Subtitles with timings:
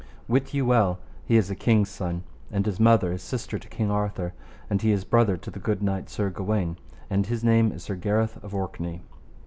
[0.27, 3.91] Wit you well he is a king's son, and his mother is sister to King
[3.91, 4.33] Arthur,
[4.67, 6.77] and he is brother to the good knight Sir Gawaine,
[7.07, 9.03] and his name is Sir Gareth of Orkney.